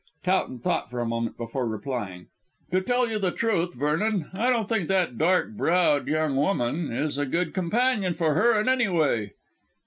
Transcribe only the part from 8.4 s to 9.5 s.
in any way."